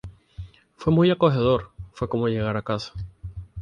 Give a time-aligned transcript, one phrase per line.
[0.77, 2.91] Fue muy acogedor, fue como llegar a casa.